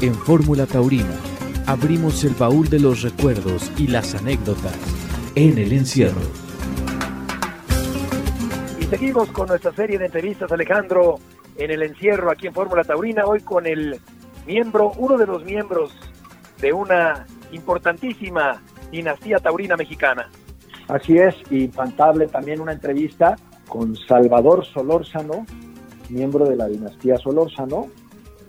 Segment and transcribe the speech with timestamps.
[0.00, 1.16] En Fórmula Taurina
[1.66, 4.76] abrimos el baúl de los recuerdos y las anécdotas
[5.34, 6.20] en el encierro.
[8.80, 11.20] Y seguimos con nuestra serie de entrevistas, Alejandro,
[11.56, 14.00] en el encierro aquí en Fórmula Taurina, hoy con el
[14.46, 15.92] miembro, uno de los miembros
[16.60, 20.28] de una importantísima dinastía taurina mexicana.
[20.88, 23.36] Así es, infantable también una entrevista
[23.68, 25.46] con Salvador Solórzano,
[26.10, 27.88] miembro de la dinastía Solórzano,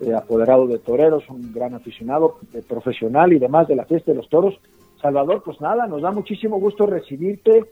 [0.02, 4.18] eh, apoderado de toreros, un gran aficionado eh, profesional y demás de la fiesta de
[4.18, 4.60] los toros.
[5.02, 7.64] Salvador, pues nada, nos da muchísimo gusto recibirte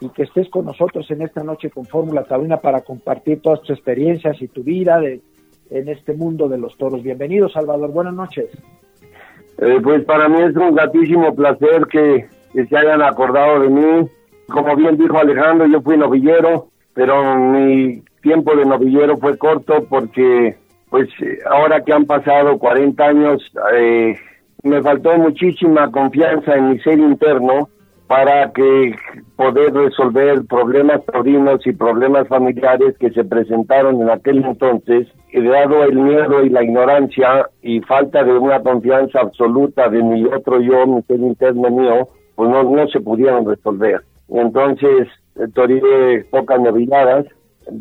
[0.00, 3.70] y que estés con nosotros en esta noche con Fórmula Taurina para compartir todas tus
[3.70, 5.20] experiencias y tu vida de,
[5.70, 7.02] en este mundo de los toros.
[7.02, 8.46] Bienvenido, Salvador, buenas noches.
[9.58, 14.08] Eh, pues para mí es un gratísimo placer que, que, se hayan acordado de mí.
[14.48, 20.56] Como bien dijo Alejandro, yo fui novillero, pero mi tiempo de novillero fue corto porque
[20.90, 21.08] pues
[21.50, 24.16] ahora que han pasado 40 años, eh,
[24.62, 27.68] me faltó muchísima confianza en mi ser interno
[28.06, 28.94] para que
[29.34, 35.96] poder resolver problemas taurinos y problemas familiares que se presentaron en aquel entonces, dado el
[35.96, 41.02] miedo y la ignorancia y falta de una confianza absoluta de mi otro yo, mi
[41.02, 44.02] ser interno mío, pues no, no se pudieron resolver.
[44.28, 45.08] Entonces,
[45.54, 47.26] toreé pocas novilladas,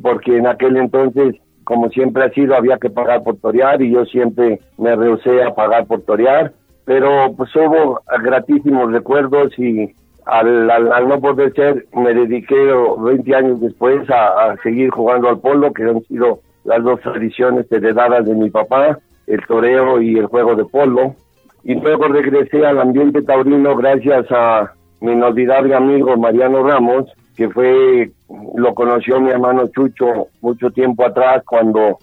[0.01, 1.35] porque en aquel entonces
[1.65, 5.53] como siempre ha sido, había que pagar por torear y yo siempre me rehusé a
[5.53, 6.53] pagar por torear,
[6.85, 9.93] pero pues hubo gratísimos recuerdos y
[10.25, 15.73] al, al, no poder ser, me dediqué 20 años después a, seguir jugando al polo,
[15.73, 20.55] que han sido las dos tradiciones heredadas de mi papá, el toreo y el juego
[20.55, 21.15] de polo.
[21.63, 24.71] Y luego regresé al ambiente taurino gracias a
[25.01, 28.11] mi inolvidable amigo Mariano Ramos, que fue,
[28.55, 31.97] lo conoció mi hermano Chucho mucho tiempo atrás cuando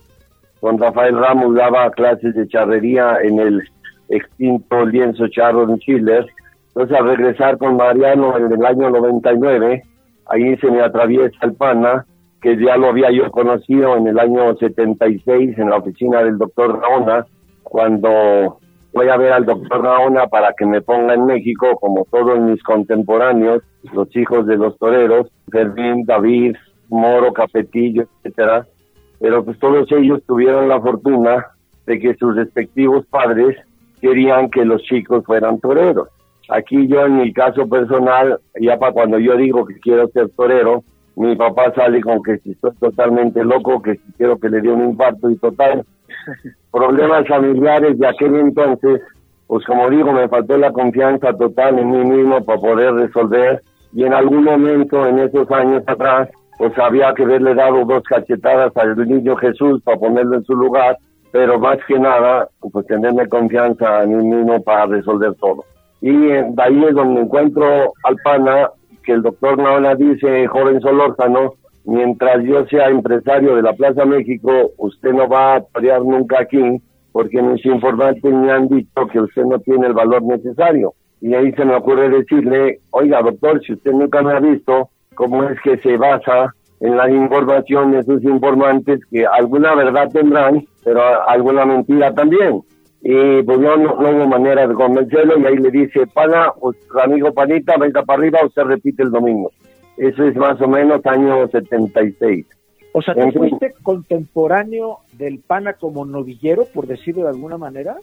[0.60, 3.62] con Rafael Ramos daba clases de charrería en el
[4.08, 6.26] extinto lienzo charro en Chile.
[6.68, 9.82] Entonces al regresar con Mariano en el año 99,
[10.26, 12.06] ahí se me atraviesa el pana,
[12.40, 16.80] que ya lo había yo conocido en el año 76 en la oficina del doctor
[16.80, 17.26] Raona,
[17.62, 18.58] cuando
[18.92, 22.62] voy a ver al doctor Raona para que me ponga en México, como todos mis
[22.62, 26.56] contemporáneos, los hijos de los toreros, Fermín, David,
[26.88, 28.66] Moro, Capetillo, etcétera.
[29.18, 31.46] Pero pues todos ellos tuvieron la fortuna
[31.86, 33.56] de que sus respectivos padres
[34.00, 36.08] querían que los chicos fueran toreros.
[36.48, 40.82] Aquí yo en mi caso personal, ya para cuando yo digo que quiero ser torero,
[41.16, 44.70] mi papá sale con que si estoy totalmente loco, que si quiero que le dé
[44.70, 45.84] un infarto y total,
[46.72, 49.00] problemas familiares de aquel entonces,
[49.46, 53.62] pues como digo, me faltó la confianza total en mí mismo para poder resolver
[53.92, 58.74] y en algún momento en esos años atrás, pues había que haberle dado dos cachetadas
[58.76, 60.96] al niño Jesús para ponerlo en su lugar,
[61.30, 65.64] pero más que nada, pues tenerme confianza en mí mismo para resolver todo.
[66.00, 68.70] Y de ahí es donde encuentro al pana
[69.04, 74.72] que el doctor Naona dice, joven Solórzano, mientras yo sea empresario de la Plaza México,
[74.76, 76.80] usted no va a torear nunca aquí,
[77.12, 80.94] porque mis informantes me han dicho que usted no tiene el valor necesario.
[81.20, 85.44] Y ahí se me ocurre decirle, oiga doctor, si usted nunca me ha visto, ¿cómo
[85.44, 91.00] es que se basa en la información de sus informantes que alguna verdad tendrán, pero
[91.28, 92.62] alguna mentira también?
[93.04, 97.32] Y pues no, no, hubo manera de convencerlo y ahí le dice, pana, pues, amigo
[97.32, 99.50] panita, venga para arriba, usted repite el domingo.
[100.02, 102.44] Eso es más o menos año 76.
[102.92, 107.98] O sea, ¿te fuiste contemporáneo del PANA como novillero, por decirlo de alguna manera?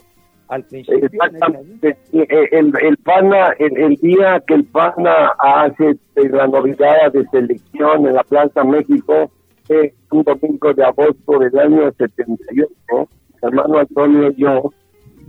[0.48, 1.10] Al principio.
[1.12, 1.98] Exactamente.
[2.14, 8.14] El, el, PANA, el, día que el PANA hace este, la novillada de selección en
[8.14, 9.30] la Plaza México,
[9.68, 13.10] es un domingo de agosto del año 78,
[13.42, 14.72] hermano Antonio y yo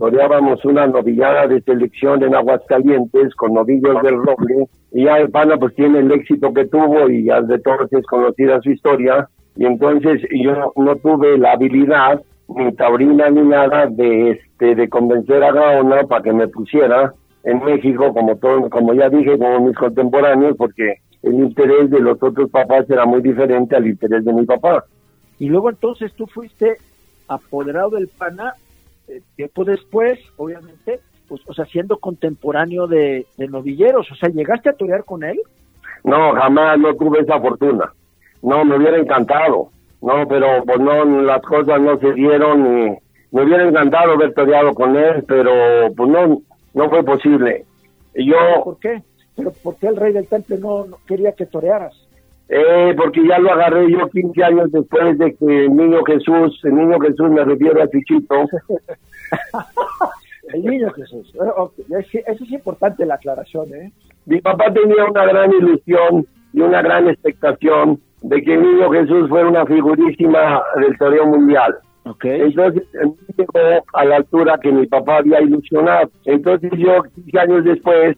[0.01, 5.57] toreábamos una novillada de selección en Aguascalientes con novillos del Roble y ya el pana
[5.57, 9.29] pues tiene el éxito que tuvo y ya de todos es conocida su historia.
[9.55, 15.43] Y entonces yo no tuve la habilidad ni taurina ni nada de este de convencer
[15.43, 17.13] a Gaona para que me pusiera
[17.43, 22.17] en México como todo como ya dije como mis contemporáneos porque el interés de los
[22.23, 24.83] otros papás era muy diferente al interés de mi papá.
[25.37, 26.77] Y luego entonces tú fuiste
[27.27, 28.55] apoderado del pana
[29.11, 34.73] eh, tiempo después, obviamente, pues, o sea, siendo contemporáneo de, novilleros, o sea, ¿llegaste a
[34.73, 35.39] torear con él?
[36.03, 37.91] No, jamás no tuve esa fortuna.
[38.41, 39.69] No, me hubiera encantado.
[40.01, 42.97] No, pero pues no, las cosas no se dieron y
[43.31, 46.41] me hubiera encantado haber toreado con él, pero pues no,
[46.73, 47.65] no fue posible.
[48.15, 48.63] Yo...
[48.63, 49.03] ¿Por qué?
[49.35, 51.93] ¿Pero por qué el rey del temple no, quería que torearas?
[52.53, 56.75] Eh, porque ya lo agarré yo 15 años después de que el niño Jesús, el
[56.75, 58.35] niño Jesús me refiero a Chichito.
[60.53, 61.33] el niño Jesús.
[61.87, 63.93] Eso es importante la aclaración, ¿eh?
[64.25, 69.29] Mi papá tenía una gran ilusión y una gran expectación de que el niño Jesús
[69.29, 71.77] fuera una figurísima del torneo mundial.
[72.03, 72.41] Okay.
[72.41, 72.83] Entonces
[73.37, 76.11] llegó a la altura que mi papá había ilusionado.
[76.25, 78.17] Entonces yo, 15 años después,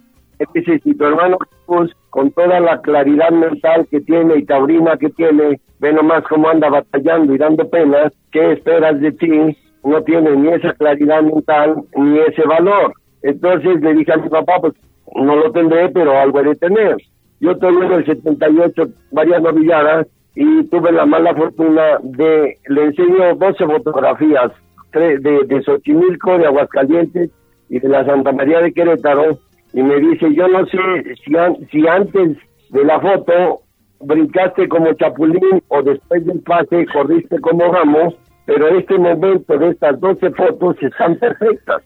[0.54, 5.10] Dice, si tu hermano Jesús, con toda la claridad mental que tiene y taurina que
[5.10, 9.58] tiene, ve nomás cómo anda batallando y dando penas, ¿qué esperas de ti?
[9.84, 12.94] No tiene ni esa claridad mental ni ese valor.
[13.22, 14.74] Entonces le dije a mi papá, pues
[15.16, 16.98] no lo tendré, pero algo he de tener.
[17.40, 23.36] Yo tuve en el 78 varias novilladas y tuve la mala fortuna de, le enseño
[23.36, 24.52] 12 fotografías
[24.94, 27.32] de, de Xochimilco, de Aguascalientes
[27.70, 29.38] y de la Santa María de Querétaro,
[29.74, 30.78] y me dice, yo no sé
[31.24, 31.34] si,
[31.72, 32.38] si antes
[32.70, 33.62] de la foto
[34.00, 38.16] brincaste como chapulín o después del pase corriste como ramos,
[38.46, 41.82] pero este momento de estas 12 fotos están perfectas.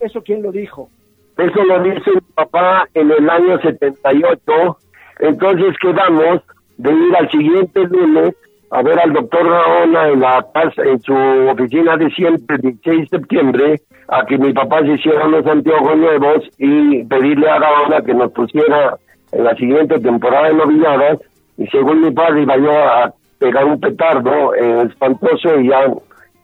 [0.00, 0.90] ¿Eso quién lo dijo?
[1.38, 4.78] Eso lo dice mi papá en el año 78.
[5.20, 6.42] Entonces quedamos
[6.78, 8.34] de ir al siguiente lunes
[8.70, 10.46] a ver al doctor Raona en la
[10.76, 15.26] en su oficina de siempre, el 16 de septiembre, a que mi papá se hiciera
[15.26, 18.96] unos anteojos nuevos y pedirle a Raona que nos pusiera
[19.32, 21.18] en la siguiente temporada de novilladas
[21.56, 25.86] y según mi padre iba yo a pegar un petardo eh, espantoso y ya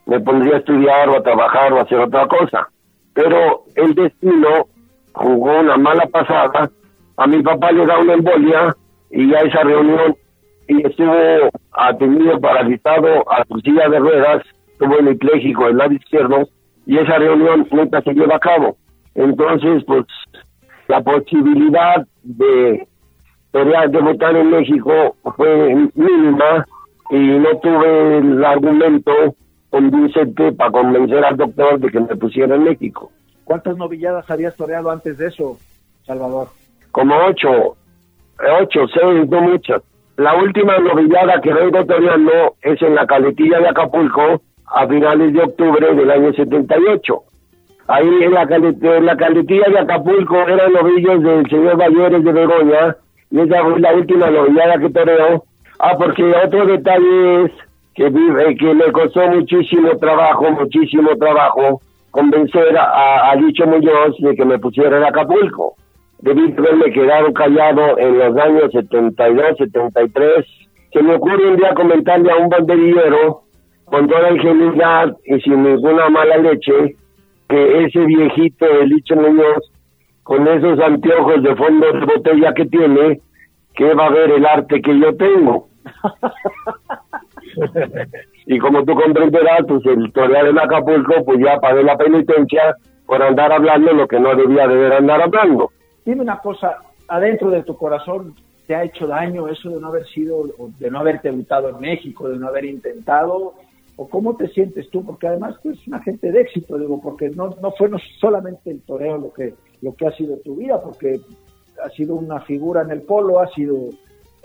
[0.07, 2.69] me pondría a estudiar o a trabajar o a hacer otra cosa.
[3.15, 4.67] Pero el destino
[5.13, 6.71] jugó una mala pasada,
[7.17, 8.77] a mi papá le da una embolia
[9.11, 10.17] y ya esa reunión
[10.69, 14.43] y estuvo atendido paralizado a su silla de ruedas,
[14.79, 16.49] tuvo hemipléjico el lado izquierdo
[16.87, 18.77] y esa reunión nunca se lleva a cabo.
[19.15, 20.07] Entonces, pues
[20.89, 22.87] la posibilidad de,
[23.53, 26.67] de votar en México fue mínima
[27.11, 29.13] y no tuve el argumento
[29.71, 33.11] convincente para convencer al doctor de que me pusiera en México.
[33.45, 35.57] ¿Cuántas novilladas habías toreado antes de eso,
[36.05, 36.49] Salvador?
[36.91, 37.77] Como ocho,
[38.61, 39.83] ocho, seis, no muchas.
[40.17, 45.43] La última novillada que vengo toreando es en la caletilla de Acapulco a finales de
[45.43, 47.21] octubre del año 78.
[47.89, 52.33] Ahí en la, caletilla, en la caletilla de Acapulco eran novillos del señor Valleres de
[52.33, 52.97] Begoña
[53.31, 55.45] y esa fue la última novillada que toreo.
[55.81, 57.53] Ah, porque otro detalle es
[57.95, 64.35] que, vive, que me costó muchísimo trabajo, muchísimo trabajo convencer a, a Dicho Muñoz de
[64.35, 65.77] que me pusiera en Acapulco
[66.21, 70.47] debí haberme quedado callado en los años 72, 73.
[70.93, 73.43] Se me ocurre un día comentarle a un banderillero
[73.85, 76.97] con toda ingenuidad y sin ninguna mala leche
[77.49, 79.71] que ese viejito de Licho Muñoz,
[80.23, 83.21] con esos anteojos de fondo de botella que tiene,
[83.75, 85.69] que va a ver el arte que yo tengo.
[88.47, 92.75] y como tú comprenderás, pues el torear en Acapulco, pues ya pagué la penitencia
[93.07, 95.71] por andar hablando lo que no debía de andar hablando.
[96.07, 98.37] Dime una cosa, adentro de tu corazón,
[98.69, 100.45] ¿te ha hecho daño eso de no haber sido,
[100.79, 103.55] de no haberte debutado en México, de no haber intentado?
[103.97, 105.05] ¿O cómo te sientes tú?
[105.05, 108.71] Porque además tú eres una gente de éxito, digo, porque no, no fue no solamente
[108.71, 111.21] el toreo lo que, lo que ha sido tu vida, porque
[111.85, 113.91] ha sido una figura en el polo, ha sido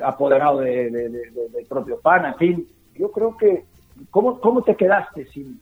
[0.03, 2.67] apoderado de, del propio PAN, en fin.
[2.95, 3.65] Yo creo que
[4.09, 5.61] ¿Cómo, ¿Cómo te quedaste sin,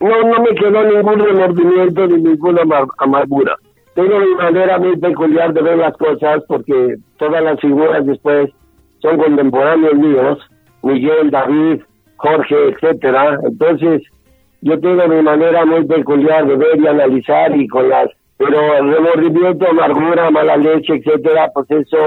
[0.00, 2.62] No, no me quedó ningún remordimiento ni ninguna
[2.96, 3.58] amargura
[3.94, 8.50] tengo mi manera muy peculiar de ver las cosas porque todas las figuras después
[9.00, 10.38] son contemporáneos míos,
[10.82, 11.82] Miguel, David,
[12.16, 13.38] Jorge, etcétera.
[13.44, 14.02] Entonces,
[14.62, 19.68] yo tengo mi manera muy peculiar de ver y analizar y con las pero remordimiento,
[19.68, 21.98] amargura, mala leche, etcétera, pues eso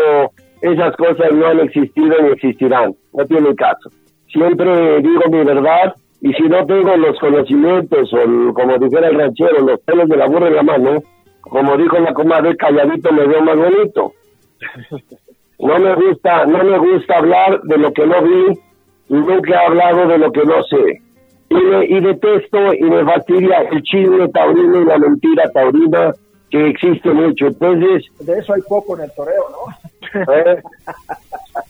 [0.62, 3.90] esas cosas no han existido ni existirán, no tiene caso.
[4.28, 9.66] Siempre digo mi verdad y si no tengo los conocimientos o como dijera el ranchero,
[9.66, 11.02] los pelos de la burra en la mano,
[11.50, 14.14] como dijo la comadre, calladito me veo más bonito.
[15.60, 18.60] No me gusta, no me gusta hablar de lo que no vi
[19.10, 21.02] y nunca he hablado de lo que no sé.
[21.50, 26.14] Y, y detesto y me fastidia el chisme taurino y la mentira taurina
[26.52, 27.48] que existe mucho.
[27.48, 28.06] Entonces...
[28.20, 30.34] De eso hay poco en el toreo, ¿no?
[30.34, 30.62] ¿Eh?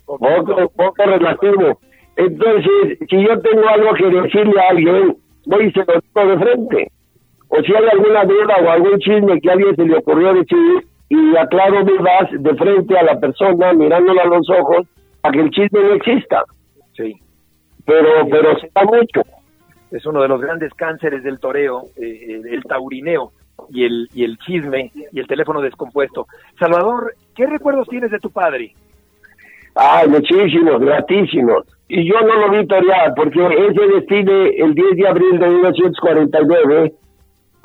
[0.06, 1.80] poco, poco relativo.
[2.18, 5.16] Entonces, si yo tengo algo que decirle a alguien,
[5.46, 6.92] voy y se lo digo de frente
[7.50, 10.88] o si hay alguna duda o algún chisme que a alguien se le ocurrió decir
[11.10, 14.88] y aclaro dudas de frente a la persona mirándola a los ojos
[15.22, 16.44] para que el chisme no exista.
[16.96, 17.16] Sí.
[17.86, 19.22] Pero, pero se da mucho.
[19.92, 23.32] Es uno de los grandes cánceres del toreo, eh, el taurineo
[23.70, 26.28] y el, y el chisme y el teléfono descompuesto.
[26.60, 28.74] Salvador, ¿qué recuerdos tienes de tu padre?
[29.76, 31.66] Ah, muchísimos, gratísimos.
[31.88, 36.94] Y yo no lo vi torear, porque ese desfile el 10 de abril de 1949,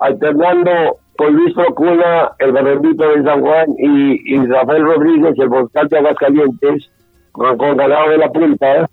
[0.02, 5.98] alternando con Luis Procuna, el Bernardito de San Juan, y, Rafael Rodríguez, el Volcán de
[5.98, 6.90] Aguascalientes,
[7.32, 8.88] con, con Ganado de la Punta,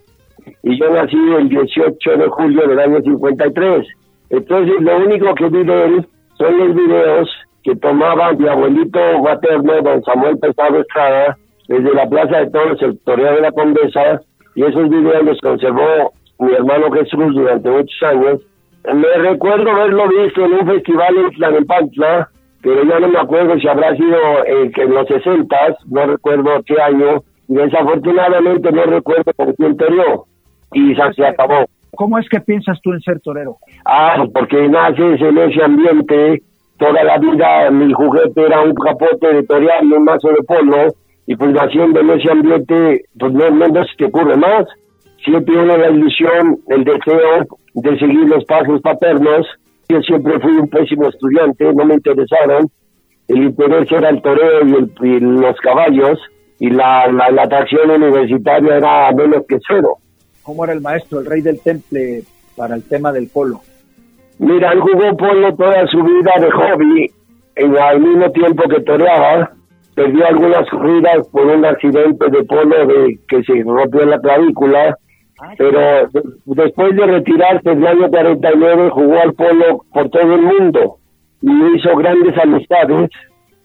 [0.64, 3.88] y yo nací el 18 de julio del año 53.
[4.30, 7.30] Entonces, lo único que vi de él son los videos
[7.64, 11.38] que tomaba mi abuelito materno, don Samuel Pesado Estrada,
[11.68, 14.22] desde la Plaza de Toros, el Toreo de la Condesa,
[14.56, 18.42] y esos videos los conservó mi hermano Jesús durante muchos años.
[18.86, 22.30] Me recuerdo haberlo visto en un festival en Tlalnepantla,
[22.62, 25.56] pero ya no me acuerdo si habrá sido eh, en los 60,
[25.88, 30.26] no recuerdo qué año, y desafortunadamente no recuerdo con quién toreó,
[30.74, 31.66] y se acabó.
[31.92, 33.58] ¿Cómo es que piensas tú en ser torero?
[33.86, 36.44] Ah, porque naces en ese ambiente,
[36.78, 40.88] toda la vida mi juguete era un capote de torear y un mazo de polo,
[41.28, 44.66] y pues naciendo en ese ambiente, pues no, no se te ocurre más.
[45.24, 49.48] Siempre uno la ilusión, el deseo de seguir los pasos paternos.
[49.90, 52.70] Yo siempre fui un pésimo estudiante, no me interesaron.
[53.28, 56.20] El interés era el toreo y, el, y los caballos,
[56.60, 59.98] y la, la, la atracción universitaria era menos que cero.
[60.42, 62.24] ¿Cómo era el maestro, el rey del temple,
[62.56, 63.62] para el tema del polo?
[64.40, 67.12] Mira, él jugó polo toda su vida de hobby,
[67.56, 69.52] en al mismo tiempo que toreaba
[70.00, 74.98] perdió algunas corridas por un accidente de polo de que se rompió la clavícula,
[75.58, 76.10] pero
[76.46, 80.98] después de retirarse en el año 49 jugó al polo por todo el mundo
[81.42, 83.10] y hizo grandes amistades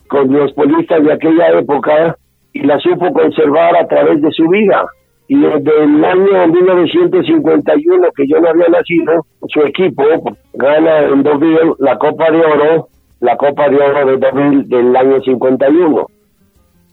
[0.08, 2.16] con los polistas de aquella época
[2.52, 4.84] y la supo conservar a través de su vida.
[5.26, 10.04] Y desde el año 1951, que yo no había nacido, su equipo
[10.52, 12.88] gana en Deauville la Copa de Oro,
[13.20, 16.06] la Copa de Oro de Deauville del año 51.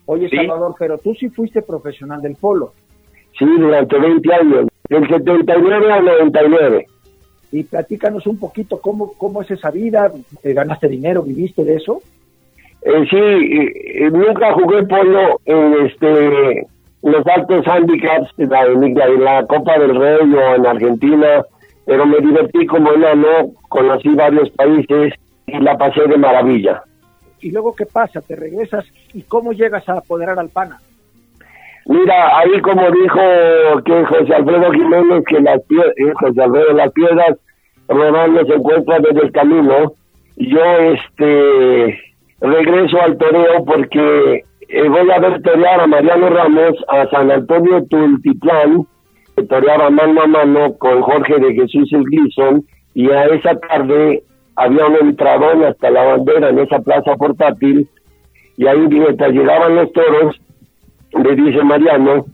[0.05, 2.71] Oye, Salvador, pero tú sí fuiste profesional del polo.
[3.37, 6.85] Sí, durante 20 años, del 79 al 99.
[7.51, 10.11] Y platícanos un poquito cómo, cómo es esa vida,
[10.43, 12.01] ¿ganaste dinero, viviste de eso?
[12.83, 16.67] Eh, sí, eh, nunca jugué polo en este
[17.03, 21.43] los altos handicaps en la, la Copa del Rey o en Argentina,
[21.85, 25.13] pero me divertí como enano, conocí varios países
[25.47, 26.83] y la pasé de maravilla
[27.41, 30.79] y luego qué pasa, te regresas y cómo llegas a apoderar al PANA.
[31.85, 37.37] Mira, ahí como dijo que José Alfredo Jiménez, que las eh, José Alfredo, las piedras
[37.87, 39.93] rodando se encuentran desde el camino,
[40.37, 41.99] yo este
[42.39, 47.83] regreso al toreo porque eh, voy a ver torear a Mariano Ramos a San Antonio
[47.89, 48.85] Tultitlán,
[49.35, 54.23] que toreaba mano a mano con Jorge de Jesús el Gleason, y a esa tarde
[54.55, 57.87] había un entradón hasta la bandera en esa plaza portátil
[58.57, 60.39] y ahí mientras llegaban los toros
[61.13, 62.25] le dice Mariano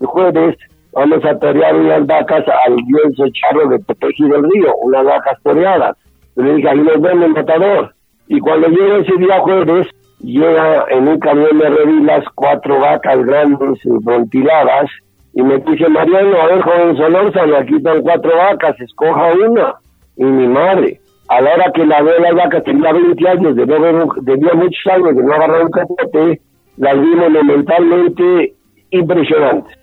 [0.00, 0.56] jueves
[0.96, 5.96] vamos a torear unas vacas al lienzo charro de Tepeji del Río, unas vacas toreadas.
[6.36, 7.94] Le dije, ahí nos vemos, matador.
[8.28, 9.88] Y cuando llega ese día jueves,
[10.20, 14.90] llega en un camión de revilas cuatro vacas grandes, brontiladas,
[15.34, 19.74] y me dice, Mariano, a ver, joven Solórzano, aquí están cuatro vacas, escoja una.
[20.16, 20.98] Y mi madre,
[21.28, 25.14] a la hora que la veo la vaca tenía 20 años, de no muchos años
[25.14, 26.40] de no agarrar un capote,
[26.76, 28.54] las vi monumentalmente
[28.90, 29.76] impresionantes.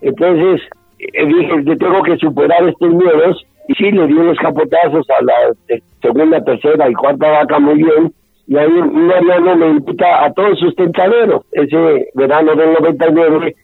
[0.00, 0.60] Entonces
[0.98, 5.22] eh, dije que tengo que superar estos miedos y sí le di unos capotazos a
[5.24, 8.12] la segunda, tercera y cuarta vaca muy bien
[8.46, 13.54] y ahí un hermano me invita a todos sus tentaderos ese verano del 99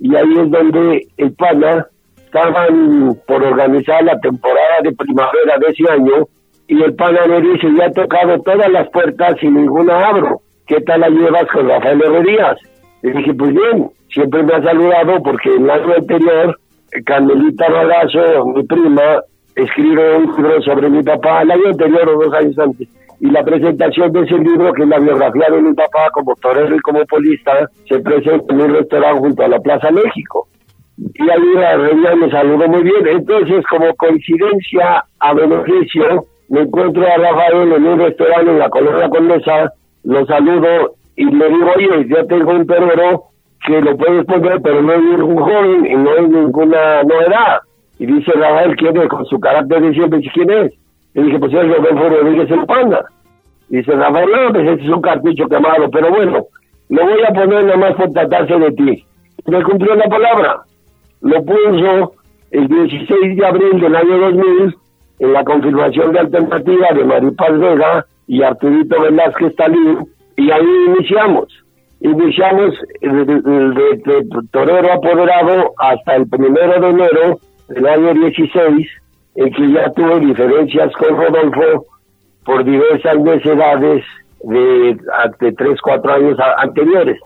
[0.00, 1.86] y ahí es donde el PANA
[2.24, 6.26] estaban por organizar la temporada de primavera de ese año
[6.66, 10.41] y el pana me dice, ya he tocado todas las puertas y ninguna abro.
[10.66, 12.56] ¿Qué tal la llevas con Rafael Herrerías?
[13.02, 16.58] Le dije, pues bien, siempre me ha saludado porque el año anterior,
[17.04, 19.20] Candelita Ragazo, mi prima,
[19.56, 22.88] escribe un libro sobre mi papá, el año anterior o dos años antes.
[23.20, 26.74] Y la presentación de ese libro, que es la biografía de mi papá como torero
[26.74, 30.48] y como polista, se presenta en un restaurante junto a la Plaza México.
[30.96, 33.06] Y ahí la Herrerías me saludó muy bien.
[33.06, 39.08] Entonces, como coincidencia a beneficio, me encuentro a Rafael en un restaurante en la colonia
[39.08, 39.72] Condesa,
[40.04, 43.24] lo saludo y le digo, oye, yo tengo un perro
[43.66, 47.60] que lo puedes poner, pero no es ningún joven y no es ninguna novedad.
[47.98, 49.08] Y dice Rafael, ¿quién es?
[49.08, 50.72] Con su carácter de siempre, ¿quién es?
[51.14, 53.04] Y dije, pues es Rodolfo Rodríguez el Panda.
[53.68, 56.46] Y dice Rafael, no, pues ese es un cartucho quemado, pero bueno,
[56.88, 59.04] lo voy a poner nada más por tratarse de ti.
[59.46, 60.62] Me cumplió la palabra.
[61.20, 62.14] Lo puso
[62.50, 64.76] el 16 de abril del año 2000
[65.20, 71.48] en la confirmación de alternativa de Maripaz Vega y Arturito Velázquez Talín, y ahí iniciamos.
[72.00, 78.88] iniciamos de, torero apoderado hasta el primero de enero del año 16,
[79.36, 81.86] en que ya tuve diferencias con Rodolfo
[82.44, 84.04] por diversas necesidades
[84.42, 84.98] de,
[85.40, 87.20] de 3, 4 años anteriores.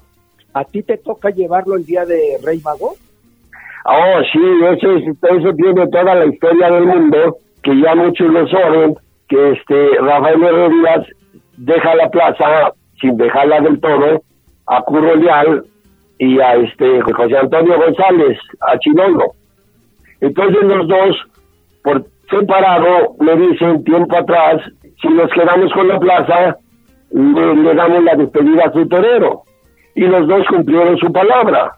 [0.53, 2.95] ¿A ti te toca llevarlo el día de Rey Mago?
[3.85, 4.41] Oh, sí,
[4.73, 8.97] eso, eso tiene toda la historia del mundo, que ya muchos lo saben,
[9.29, 11.07] que este Rafael Herrerías
[11.57, 14.23] deja la plaza sin dejarla del todo
[14.67, 15.65] a Curro Leal
[16.19, 19.35] y a este José Antonio González, a Chilongo.
[20.21, 21.17] Entonces los dos,
[21.83, 24.63] por separado, me dicen tiempo atrás,
[25.01, 26.57] si nos quedamos con la plaza,
[27.11, 29.43] le, damos la despedida a su torero.
[29.95, 31.73] Y los dos cumplieron su palabra,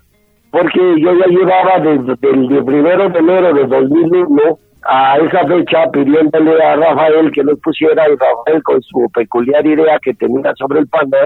[0.51, 4.59] porque yo ya llevaba desde el primero de enero de 2001
[4.91, 9.99] a esa fecha pidiéndole a Rafael que nos pusiera y Rafael con su peculiar idea
[10.03, 11.19] que tenía sobre el panda,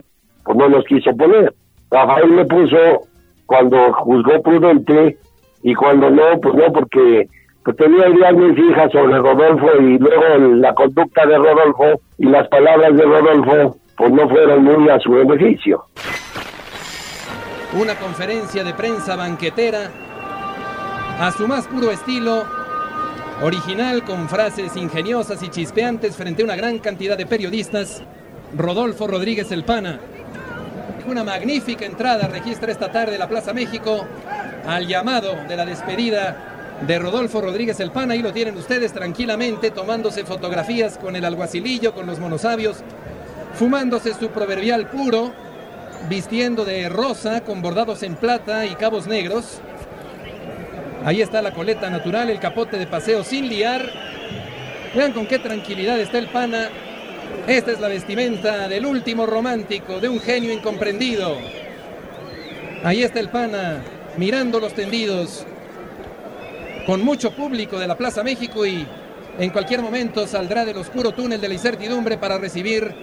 [0.44, 1.54] pues no nos quiso poner.
[1.88, 3.06] Rafael me puso
[3.46, 5.16] cuando juzgó prudente
[5.62, 7.28] y cuando no, pues no, porque
[7.64, 12.48] pues tenía ideas muy fijas sobre Rodolfo y luego la conducta de Rodolfo y las
[12.48, 15.84] palabras de Rodolfo pues no fueron muy a su beneficio.
[17.80, 19.88] Una conferencia de prensa banquetera
[21.20, 22.42] a su más puro estilo,
[23.40, 28.02] original con frases ingeniosas y chispeantes frente a una gran cantidad de periodistas,
[28.56, 29.98] Rodolfo Rodríguez El Pana.
[31.06, 34.06] Una magnífica entrada registra esta tarde la Plaza México
[34.66, 38.14] al llamado de la despedida de Rodolfo Rodríguez El Pana.
[38.14, 42.78] Ahí lo tienen ustedes tranquilamente tomándose fotografías con el alguacilillo, con los monosabios,
[43.54, 45.32] fumándose su proverbial puro,
[46.08, 49.60] vistiendo de rosa con bordados en plata y cabos negros.
[51.04, 53.90] Ahí está la coleta natural, el capote de paseo sin liar.
[54.94, 56.68] Vean con qué tranquilidad está el pana.
[57.48, 61.38] Esta es la vestimenta del último romántico, de un genio incomprendido.
[62.84, 63.82] Ahí está el pana,
[64.16, 65.44] mirando los tendidos,
[66.86, 68.86] con mucho público de la Plaza México y
[69.38, 72.94] en cualquier momento saldrá del oscuro túnel de la incertidumbre para recibir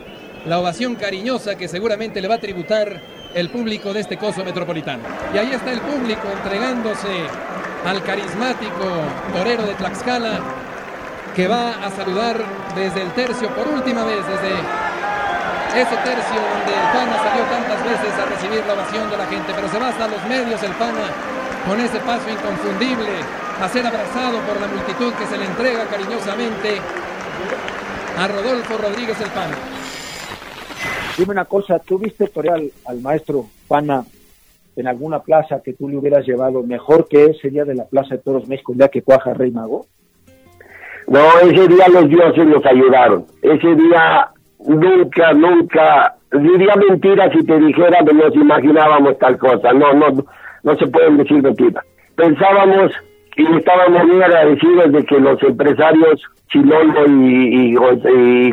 [0.46, 3.02] la ovación cariñosa que seguramente le va a tributar
[3.34, 5.04] el público de este coso metropolitano.
[5.34, 7.08] Y ahí está el público entregándose
[7.86, 8.86] al carismático
[9.34, 10.40] torero de Tlaxcala
[11.36, 12.38] que va a saludar
[12.76, 14.54] desde el tercio por última vez, desde
[15.80, 19.54] ese tercio donde el PANA salió tantas veces a recibir la ovación de la gente,
[19.56, 21.08] pero se va hasta los medios el PANA
[21.68, 23.12] con ese paso inconfundible
[23.62, 26.80] a ser abrazado por la multitud que se le entrega cariñosamente
[28.18, 29.56] a Rodolfo Rodríguez el Pana.
[31.18, 34.04] Dime una cosa, ¿tú viste torear al, maestro Pana
[34.80, 38.16] en alguna plaza que tú le hubieras llevado mejor que ese día de la Plaza
[38.16, 39.86] de Toros México, el día que cuaja Rey Mago?
[41.08, 43.26] No, ese día los dioses nos ayudaron.
[43.42, 49.74] Ese día nunca, nunca, diría mentira si te dijera que nos imaginábamos tal cosa.
[49.74, 50.08] No, no,
[50.64, 51.84] no se pueden decir mentiras.
[52.16, 52.92] Pensábamos
[53.38, 58.52] y estábamos muy agradecidos de que los empresarios Chilolo y, y, y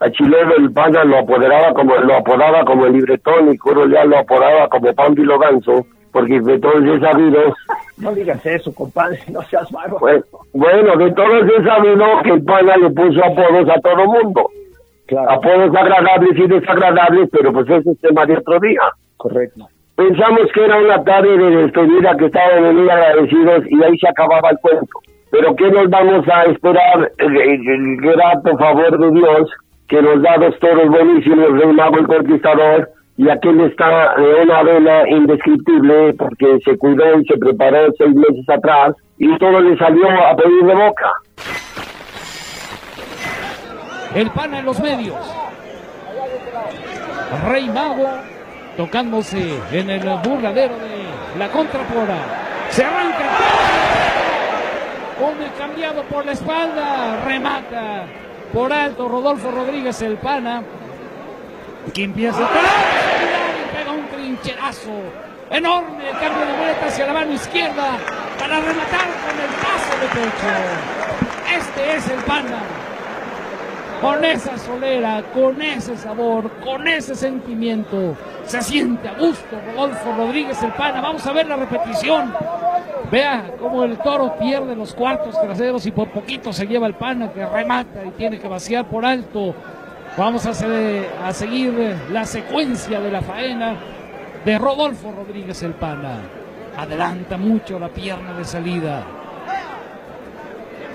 [0.00, 4.08] a Chilolo el Pana lo apoderaba como lo apodaba como el libretón y Curro Leal
[4.08, 7.54] lo apodaba como Pambilo Ganso, porque de todos he sabido...
[7.98, 9.98] No digas eso, compadre, no seas malo.
[10.52, 14.48] Bueno, de todos he sabido que el Pana le puso apodos a todo mundo.
[15.06, 15.30] Claro.
[15.32, 18.82] Apodos agradables y desagradables, pero pues ese es tema de otro día.
[19.16, 19.68] Correcto.
[19.96, 24.48] Pensamos que era una tarde de despedida que estaban muy agradecidos y ahí se acababa
[24.48, 24.98] el cuento.
[25.30, 27.12] Pero ¿qué nos vamos a esperar?
[27.18, 29.50] El, grato favor de Dios
[29.90, 34.62] que nos da dos toros buenísimos, Rey Mago el Conquistador, y aquel está de una
[34.62, 40.08] vela indescriptible porque se cuidó y se preparó seis meses atrás y todo le salió
[40.08, 41.12] a pedir de boca.
[44.14, 45.16] El pan en los medios.
[47.48, 48.08] Rey Mago
[48.76, 52.16] tocándose en el burladero de la contrapora.
[52.68, 53.26] Se arranca.
[55.18, 57.22] Come cambiado por la espalda.
[57.26, 58.06] Remata
[58.52, 60.62] por alto Rodolfo Rodríguez el pana.
[61.94, 64.92] Que empieza a y pega un trincherazo.
[65.50, 67.98] Enorme el cambio de vuelta hacia la mano izquierda
[68.38, 71.58] para rematar con el paso de pecho.
[71.58, 72.79] Este es el pana
[74.00, 78.16] con esa solera, con ese sabor, con ese sentimiento.
[78.44, 81.00] Se siente a gusto Rodolfo Rodríguez el pana.
[81.00, 82.32] Vamos a ver la repetición.
[83.10, 87.32] Vea cómo el toro pierde los cuartos traseros y por poquito se lleva el pana
[87.32, 89.54] que remata y tiene que vaciar por alto.
[90.16, 90.50] Vamos a,
[91.26, 93.76] a seguir la secuencia de la faena
[94.44, 96.18] de Rodolfo Rodríguez el pana.
[96.76, 99.19] Adelanta mucho la pierna de salida.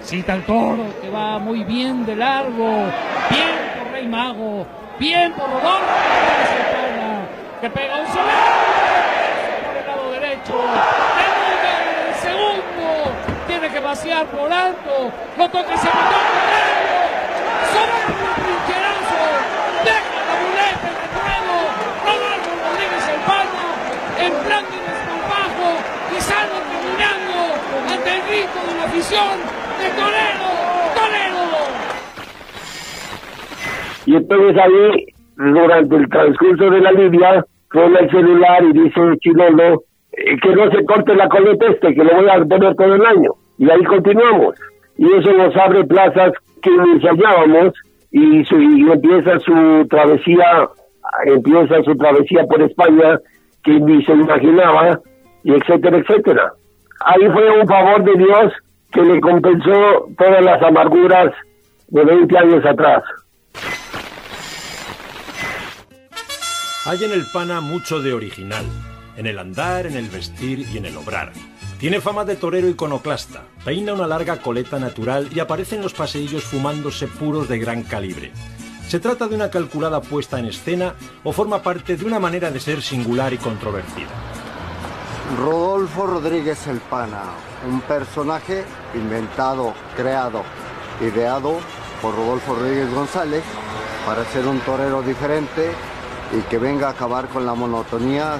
[0.06, 2.92] Cita el toro que va muy bien de largo.
[3.28, 4.68] Bien por Rey Mago.
[5.00, 5.84] Bien por Rodolfo.
[7.60, 10.54] que pega un soberanía por el lado derecho.
[12.06, 13.12] El segundo
[13.48, 15.12] tiene que vaciar por alto.
[15.40, 17.02] Lo toca y se metió Torero.
[17.74, 19.26] Soberbio trincherazo.
[19.90, 21.58] Deja la muleta en el ruedo.
[22.06, 24.24] Rodolfo Rodríguez el.
[24.24, 25.70] En plan de desparpajo.
[26.14, 26.18] Y
[27.92, 30.48] ante el grito de la afición de Torero.
[30.96, 31.44] Torero.
[34.06, 39.84] Y entonces ahí, durante el transcurso de la lidia, pone el celular y dice Chilolo
[40.14, 43.06] eh, que no se corte la coleta este, que lo voy a poner todo el
[43.06, 43.32] año.
[43.58, 44.56] Y ahí continuamos.
[44.98, 47.74] Y eso nos abre plazas que ensayábamos
[48.12, 50.70] y, su, y empieza su travesía,
[51.26, 53.20] empieza su travesía por España
[53.64, 55.00] que ni se imaginaba,
[55.44, 56.54] y etcétera, etcétera.
[57.06, 58.54] Ahí fue un favor de Dios
[58.96, 61.34] que le compensó todas las amarguras
[61.90, 63.04] de 20 años atrás.
[66.86, 68.64] Hay en el pana mucho de original,
[69.18, 71.34] en el andar, en el vestir y en el obrar.
[71.78, 76.44] Tiene fama de torero iconoclasta, peina una larga coleta natural y aparece en los paseillos
[76.44, 78.32] fumándose puros de gran calibre.
[78.88, 82.60] ¿Se trata de una calculada puesta en escena o forma parte de una manera de
[82.62, 84.12] ser singular y controvertida?
[85.40, 87.24] Rodolfo Rodríguez El Pana,
[87.66, 90.44] un personaje inventado, creado,
[91.02, 91.58] ideado
[92.02, 93.44] por Rodolfo Rodríguez González
[94.06, 95.72] para ser un torero diferente
[96.38, 98.38] y que venga a acabar con la monotonía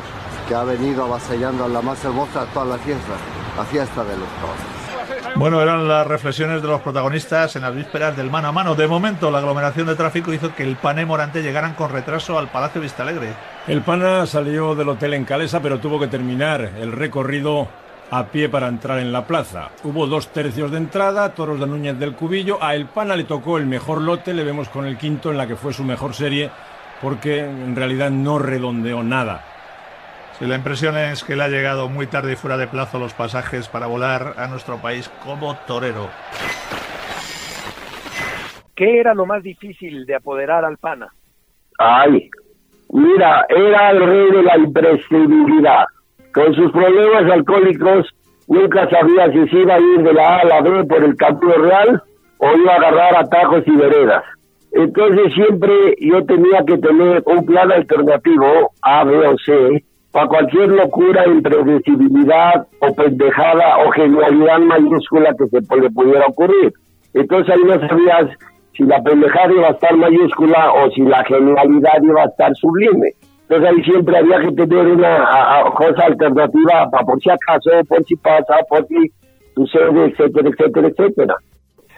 [0.48, 3.18] que ha venido avasallando a la más hermosa de todas las fiestas,
[3.58, 5.36] la fiesta de los toros.
[5.36, 8.76] Bueno, eran las reflexiones de los protagonistas en las vísperas del mano a mano.
[8.76, 12.40] De momento, la aglomeración de tráfico hizo que el PAN y Morante llegaran con retraso
[12.40, 13.34] al Palacio Vistalegre.
[13.68, 17.68] El pana salió del hotel en Calesa, pero tuvo que terminar el recorrido
[18.12, 19.70] a pie para entrar en la plaza.
[19.84, 22.62] Hubo dos tercios de entrada, toros de Núñez del Cubillo.
[22.62, 25.48] A El Pana le tocó el mejor lote, le vemos con el quinto en la
[25.48, 26.50] que fue su mejor serie,
[27.02, 29.44] porque en realidad no redondeó nada.
[30.38, 33.14] Sí, la impresión es que le ha llegado muy tarde y fuera de plazo los
[33.14, 36.10] pasajes para volar a nuestro país como torero.
[38.76, 41.08] ¿Qué era lo más difícil de apoderar al pana?
[41.78, 42.30] Ay,
[42.90, 45.86] mira, era el rey de la imprescindibilidad.
[46.36, 48.14] Con sus problemas alcohólicos,
[48.50, 51.16] nunca sabía si se iba a ir de la A a la B por el
[51.16, 52.04] camino real
[52.40, 54.22] o iba a agarrar atajos y veredas.
[54.74, 60.68] Entonces siempre yo tenía que tener un plan alternativo, A, B o C, para cualquier
[60.72, 66.74] locura, impredecibilidad o pendejada o genialidad mayúscula que se le pudiera ocurrir.
[67.14, 68.38] Entonces ahí no sabías
[68.74, 73.14] si la pendejada iba a estar mayúscula o si la genialidad iba a estar sublime.
[73.48, 77.70] Entonces ahí siempre había que tener una a- a- cosa alternativa para por si acaso,
[77.88, 78.96] por si pasa, por si
[79.54, 81.36] sucede, etcétera, etcétera, etcétera.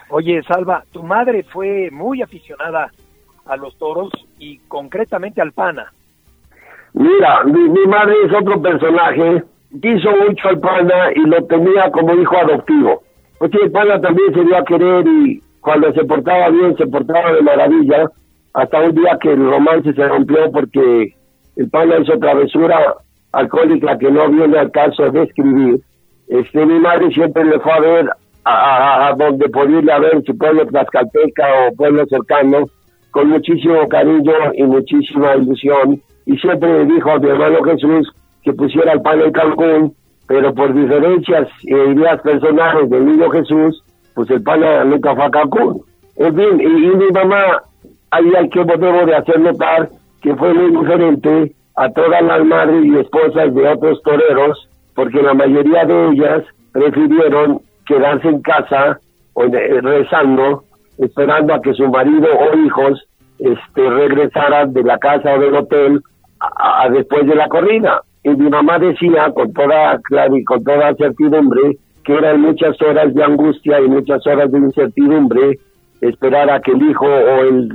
[0.10, 2.92] Oye, Salva, tu madre fue muy aficionada
[3.46, 5.92] a los toros y concretamente al pana.
[6.94, 9.44] Mira, mi, mi madre es otro personaje,
[9.82, 13.04] quiso mucho al pana y lo tenía como hijo adoptivo.
[13.40, 16.88] Pues sí, el pana también se dio a querer y cuando se portaba bien, se
[16.88, 18.10] portaba de maravilla,
[18.54, 21.14] hasta un día que el romance se rompió porque
[21.58, 22.96] el pana hizo travesura
[23.32, 25.80] alcohólica que no viene al caso de escribir.
[26.28, 28.10] Este, mi madre siempre le fue a ver
[28.46, 32.66] a, a- a donde podía ir a ver su pueblo Tlaxcalteca o pueblo cercano,
[33.12, 36.02] con muchísimo cariño y muchísima ilusión.
[36.26, 38.12] Y siempre le dijo a mi hermano Jesús
[38.44, 39.94] que pusiera el pan en Cancún,
[40.28, 45.30] pero por diferencias e ideas personales del niño Jesús, pues el pan nunca fue a
[45.32, 45.82] Cancún.
[46.18, 47.62] En fin, y, y mi mamá,
[48.12, 49.90] ahí hay que debo de hacer notar
[50.22, 55.34] que fue muy diferente a todas las madres y esposas de otros toreros, porque la
[55.34, 59.00] mayoría de ellas prefirieron quedarse en casa
[59.34, 60.64] o de- rezando,
[60.98, 63.04] esperando a que su marido o hijos
[63.40, 66.02] este, regresaran de la casa o del hotel
[66.40, 68.02] a- después de la corrida.
[68.24, 73.14] Y mi mamá decía con toda claridad y con toda certidumbre que eran muchas horas
[73.14, 75.60] de angustia y muchas horas de incertidumbre
[76.02, 77.70] esperar a que el hijo o el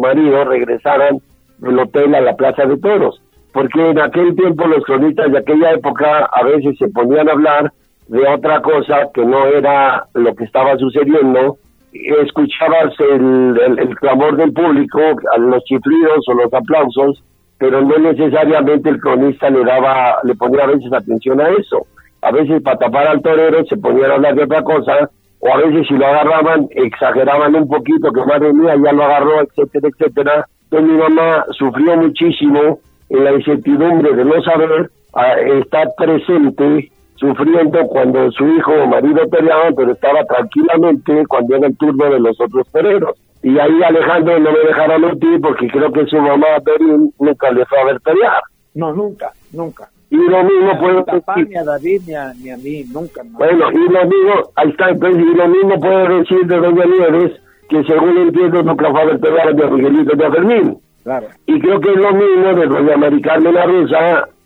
[0.00, 1.18] marido regresaran
[1.62, 3.22] del hotel a la plaza de toros.
[3.52, 7.72] Porque en aquel tiempo los cronistas de aquella época a veces se ponían a hablar
[8.08, 11.56] de otra cosa que no era lo que estaba sucediendo.
[11.92, 15.00] Escuchabas el, clamor del público,
[15.38, 17.22] los chiflidos o los aplausos,
[17.58, 21.86] pero no necesariamente el cronista le daba, le ponía a veces atención a eso.
[22.22, 25.56] A veces para tapar al torero se ponían a hablar de otra cosa, o a
[25.58, 30.46] veces si lo agarraban, exageraban un poquito, que madre mía, ya lo agarró, etcétera, etcétera.
[30.72, 32.78] Entonces mi mamá sufrió muchísimo
[33.10, 39.28] en la incertidumbre de no saber a, estar presente, sufriendo cuando su hijo o marido
[39.28, 43.18] peleaban, pero estaba tranquilamente cuando era el turno de los otros toreros.
[43.42, 47.66] Y ahí Alejandro no me dejará mentir porque creo que su mamá Berín nunca le
[47.66, 48.40] fue a ver pelear.
[48.74, 49.90] No, nunca, nunca.
[50.08, 53.22] Y lo mismo puede Papá, decir, ni a David ni a, ni a mí, nunca.
[53.24, 53.36] no.
[53.36, 57.42] bueno, y lo mismo, ahí está, entonces, y lo mismo puede decir de Doña Nieves,
[57.68, 60.78] que según entiendo nunca fue a ver pegar a Miguelito de Fermín.
[61.04, 61.26] Claro.
[61.46, 63.10] Y creo que es lo mismo de Doña la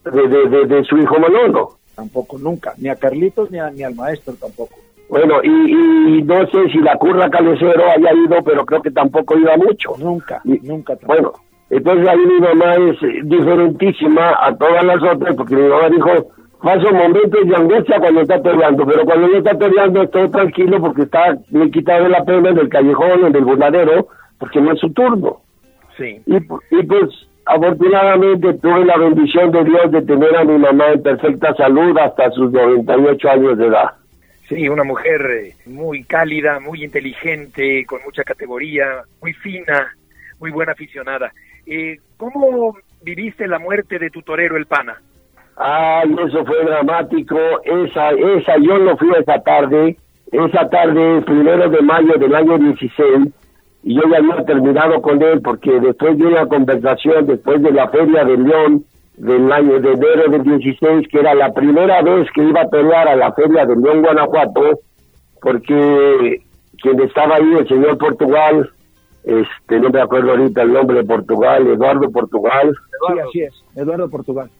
[0.04, 1.70] de, de, de, de su hijo Manolo.
[1.94, 2.72] Tampoco, nunca.
[2.78, 4.74] Ni a Carlitos ni, a- ni al maestro tampoco.
[5.08, 5.48] Bueno, y,
[6.18, 9.90] y no sé si la curra Calecero haya ido, pero creo que tampoco iba mucho.
[9.98, 10.96] Nunca, Y- nunca.
[10.96, 11.06] tampoco.
[11.14, 11.32] Bueno,
[11.70, 12.96] entonces ahí mi mamá es
[13.28, 16.10] diferentísima a todas las otras, porque mi mamá dijo,
[16.62, 21.02] paso momentos de angustia cuando está peleando, pero cuando no está peleando estoy tranquilo porque
[21.02, 24.92] está le quitado la pena en el callejón, en el burladero, porque no es su
[24.92, 25.40] turno.
[25.96, 26.20] Sí.
[26.26, 27.10] Y, y pues
[27.46, 32.30] afortunadamente tuve la bendición de Dios de tener a mi mamá en perfecta salud hasta
[32.32, 33.90] sus 98 años de edad.
[34.48, 39.92] Sí, una mujer eh, muy cálida, muy inteligente, con mucha categoría, muy fina,
[40.38, 41.32] muy buena aficionada.
[41.66, 45.00] Eh, ¿Cómo viviste la muerte de tu torero, el Pana?
[45.56, 47.36] Ay, eso fue dramático.
[47.64, 49.96] Esa, esa, yo no fui esa tarde.
[50.32, 53.28] Esa tarde, primero de mayo del año 16,
[53.84, 57.88] y yo ya había terminado con él porque después de una conversación, después de la
[57.88, 58.84] Feria de León
[59.16, 63.08] del año de enero del 16, que era la primera vez que iba a pelear
[63.08, 64.80] a la Feria de León, Guanajuato,
[65.40, 66.42] porque
[66.82, 68.68] quien estaba ahí, el señor Portugal,
[69.24, 72.74] este, no me acuerdo ahorita el nombre de Portugal, Eduardo Portugal,
[73.08, 73.54] Sí, así es.
[73.76, 74.50] Eduardo Portugal.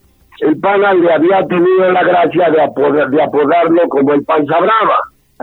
[0.41, 4.99] El pana le había tenido la gracia de, apodar- de apodarlo como el panza brava.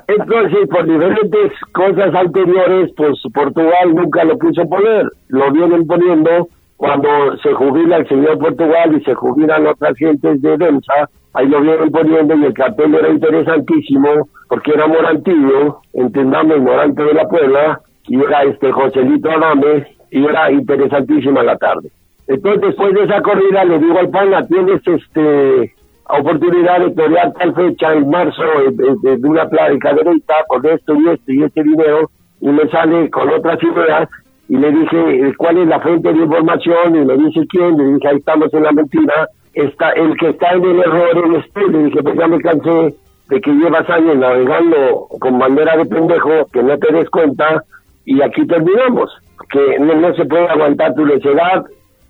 [0.07, 5.05] Entonces, por diferentes cosas anteriores, pues Portugal nunca lo quiso poner.
[5.29, 10.57] Lo vienen poniendo cuando se jubila el señor Portugal y se jubilan otras gentes de
[10.57, 11.09] Densa.
[11.35, 17.13] Ahí lo vienen poniendo y el cartel era interesantísimo porque era Morantillo, entendamos, Morante de
[17.13, 21.89] la Puebla, y era este Joselito Adame, y era interesantísima la tarde.
[22.27, 25.73] Entonces, después de esa corrida, le digo al pana, tienes este
[26.07, 30.95] oportunidad de torear tal fecha en marzo eh, de, de una plática derecha con esto
[30.95, 32.09] y esto y este dinero,
[32.41, 34.09] y me sale con otras ideas,
[34.49, 36.95] y le dije, eh, ¿cuál es la fuente de información?
[36.95, 37.77] Y me dice, ¿quién?
[37.77, 39.29] Le dije, ahí estamos en la mentira.
[39.53, 41.67] Está, el que está en el error es usted.
[41.69, 42.95] Le dije, pues ya me cansé
[43.29, 47.63] de que llevas años navegando con bandera de pendejo, que no te des cuenta,
[48.05, 49.11] y aquí terminamos.
[49.49, 51.63] Que no, no se puede aguantar tu necedad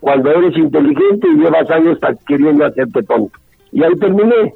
[0.03, 3.39] cuando eres inteligente y llevas años queriendo hacerte tonto.
[3.71, 4.53] Y ahí terminé.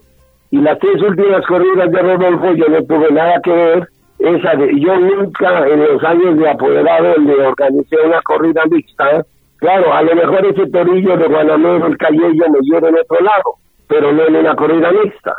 [0.52, 3.88] Y las tres últimas corridas de Rodolfo yo no tuve nada que ver.
[4.20, 9.26] Esa de, yo nunca en los años de apoderado le organicé una corrida mixta.
[9.56, 13.54] Claro, a lo mejor ese torillo de Guanamero, el Callello, me lleva en otro lado,
[13.88, 15.34] pero no en una corrida mixta.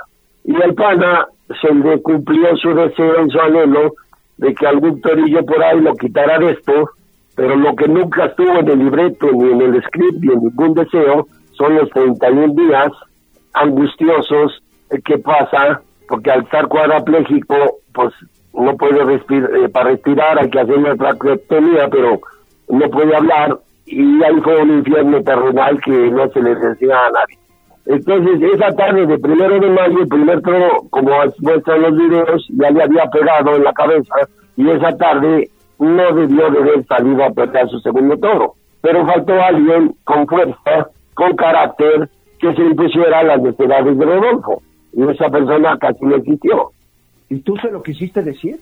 [0.44, 1.26] Y el pana
[1.60, 3.92] se le cumplió su deseo y su anhelo
[4.38, 6.92] de que algún torillo por ahí lo quitara de esto,
[7.38, 10.74] pero lo que nunca estuvo en el libreto, ni en el script, ni en ningún
[10.74, 12.90] deseo, son los 31 días
[13.54, 17.54] angustiosos eh, que pasa, porque al estar cuadrapléjico,
[17.94, 18.12] pues
[18.52, 22.18] no puede respirar, para respirar hay que hacer una traqueotomía, pero
[22.70, 27.10] no puede hablar, y ahí fue un infierno terrenal que no se le decía a
[27.10, 27.38] nadie.
[27.86, 32.70] Entonces, esa tarde de primero de mayo, el primer toro, como muestran los videos, ya
[32.72, 34.14] le había pegado en la cabeza,
[34.56, 38.54] y esa tarde no debió de haber salido a pegar su segundo toro.
[38.80, 42.08] Pero faltó alguien con fuerza, con carácter,
[42.40, 44.62] que se impusiera a las necesidades de Rodolfo.
[44.92, 46.70] Y esa persona casi no existió.
[47.28, 48.58] ¿Y tú se lo quisiste decir?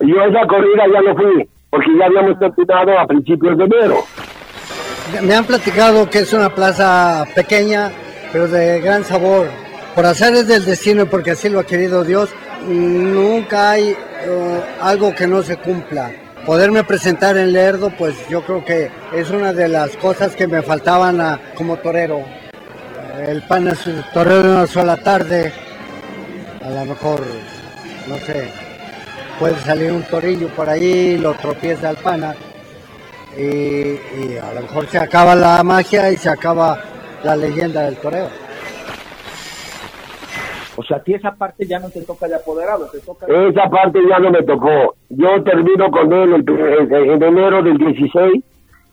[0.00, 3.96] Yo esa corrida ya no fui, porque ya habíamos terminado a principios de enero.
[5.22, 7.90] Me han platicado que es una plaza pequeña,
[8.32, 9.46] pero de gran sabor.
[9.94, 12.28] Por azares del destino y porque así lo ha querido Dios,
[12.68, 16.10] nunca hay eh, algo que no se cumpla.
[16.46, 20.62] Poderme presentar en Lerdo, pues yo creo que es una de las cosas que me
[20.62, 22.24] faltaban como torero.
[23.26, 25.52] El pan es un torero de una sola tarde,
[26.64, 27.20] a lo mejor,
[28.06, 28.48] no sé,
[29.40, 32.36] puede salir un torillo por ahí, lo tropieza al pana
[33.36, 36.78] y, a lo mejor se acaba la magia y se acaba
[37.24, 38.45] la leyenda del toreo.
[40.76, 43.26] O sea, a ti esa parte ya no te toca de apoderado, te toca...
[43.26, 44.94] Esa parte ya no me tocó.
[45.08, 48.44] Yo termino con él en, en enero del 16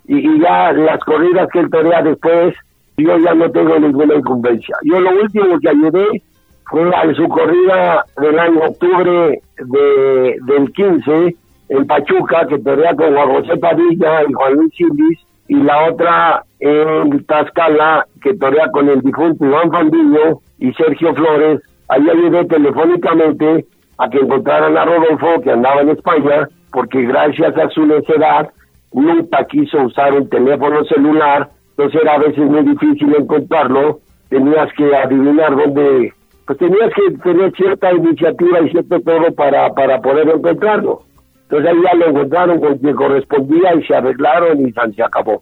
[0.08, 2.56] y, ya las corridas que él torea después,
[2.98, 4.76] yo ya no tengo ninguna incumbencia.
[4.84, 6.22] Yo lo último que ayudé
[6.70, 11.36] fue a su corrida del año octubre de, del 15
[11.70, 16.44] en Pachuca, que torea con Juan José Padilla y Juan Luis Silvis, y la otra
[16.60, 21.62] en Tlaxcala, que torea con el difunto Iván Fandillo y Sergio Flores.
[21.94, 23.66] Ahí ayudé telefónicamente
[23.98, 28.50] a que encontraran a Rodolfo, que andaba en España, porque gracias a su necedad
[28.92, 34.96] nunca quiso usar el teléfono celular entonces era a veces muy difícil encontrarlo, tenías que
[34.96, 36.14] adivinar dónde,
[36.46, 41.02] pues tenías que tener cierta iniciativa y cierto todo para, para poder encontrarlo.
[41.44, 45.42] Entonces ahí ya lo encontraron con quien correspondía y se arreglaron y se acabó.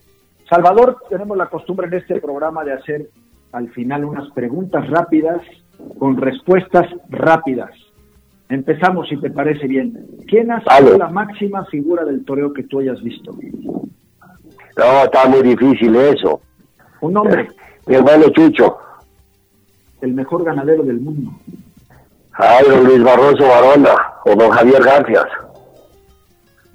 [0.49, 3.07] Salvador, tenemos la costumbre en este programa de hacer
[3.51, 5.41] al final unas preguntas rápidas
[5.99, 7.71] con respuestas rápidas.
[8.49, 10.07] Empezamos, si te parece bien.
[10.27, 13.33] ¿Quién ha sido la máxima figura del toreo que tú hayas visto?
[14.77, 16.41] No, está muy difícil eso.
[17.01, 17.47] Un nombre.
[17.87, 18.77] Mi hermano Chucho.
[20.01, 21.31] El mejor ganadero del mundo.
[22.33, 25.23] Ay, don Luis Barroso Barona o don Javier García.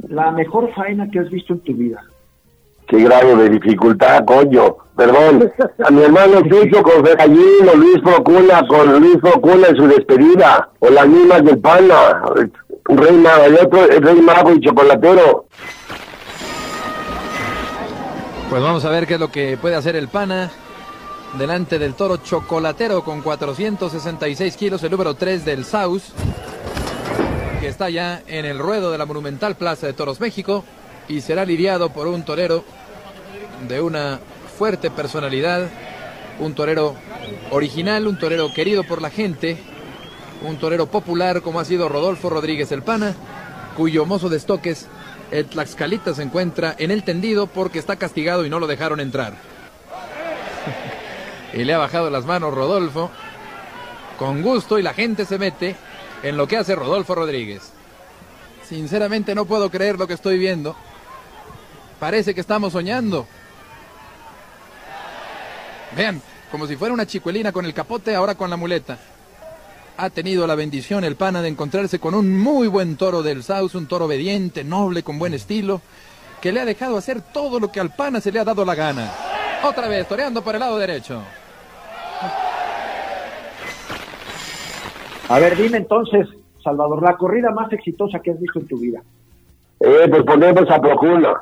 [0.08, 2.02] La mejor faena que has visto en tu vida.
[2.86, 4.76] Qué grado de dificultad, coño.
[4.96, 5.52] Perdón.
[5.84, 10.70] A mi hermano Chucho con Ferrallín o Luis Procuna con Luis Procuna en su despedida.
[10.78, 12.22] O las mismas del Pana.
[12.88, 15.46] Rey Mago, el otro, Rey Mago y Chocolatero.
[18.48, 20.50] Pues vamos a ver qué es lo que puede hacer el Pana.
[21.36, 26.02] Delante del toro chocolatero con 466 kilos, el número 3 del South,
[27.60, 30.64] que está ya en el ruedo de la monumental Plaza de Toros México
[31.08, 32.64] y será lidiado por un torero
[33.68, 34.20] de una
[34.58, 35.68] fuerte personalidad,
[36.38, 36.94] un torero
[37.50, 39.58] original, un torero querido por la gente,
[40.42, 43.14] un torero popular como ha sido Rodolfo Rodríguez el Pana,
[43.76, 44.86] cuyo mozo de estoques
[45.30, 49.34] el Tlaxcalita se encuentra en el tendido porque está castigado y no lo dejaron entrar.
[51.52, 53.10] y le ha bajado las manos Rodolfo
[54.18, 55.76] con gusto y la gente se mete
[56.22, 57.72] en lo que hace Rodolfo Rodríguez.
[58.66, 60.76] Sinceramente no puedo creer lo que estoy viendo.
[62.00, 63.26] Parece que estamos soñando.
[65.94, 68.98] Vean, como si fuera una chicuelina con el capote, ahora con la muleta
[69.96, 73.74] ha tenido la bendición el pana de encontrarse con un muy buen toro del South,
[73.74, 75.80] un toro obediente, noble, con buen estilo,
[76.40, 78.74] que le ha dejado hacer todo lo que al pana se le ha dado la
[78.74, 79.10] gana.
[79.64, 81.22] Otra vez, toreando por el lado derecho.
[85.28, 86.28] A ver, dime entonces,
[86.62, 89.02] Salvador, la corrida más exitosa que has visto en tu vida.
[89.80, 91.34] Eh, pues ponemos a Procuna.